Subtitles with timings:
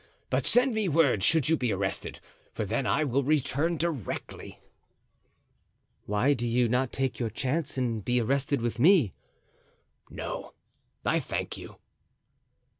[0.31, 2.19] But send me word should you be arrested,
[2.53, 4.59] for then I will return directly."
[6.07, 9.13] "Why do you not take your chance and be arrested with me?"
[10.09, 10.53] "No,
[11.05, 11.75] I thank you."